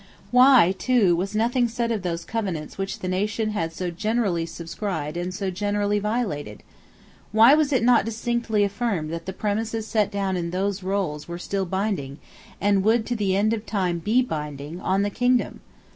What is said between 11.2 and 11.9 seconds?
were still